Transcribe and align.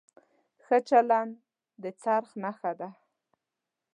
ښه 0.63 0.77
چلند 0.89 1.33
د 1.81 1.83
خرڅ 2.01 2.27
نښه 2.43 2.71
ده. 2.79 2.89